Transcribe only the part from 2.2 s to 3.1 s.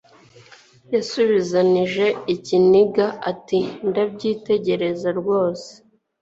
ikiniga